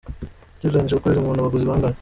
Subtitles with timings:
[0.57, 1.89] Q: Ugereranije ku kwezi mubona abaguzi bangahe?.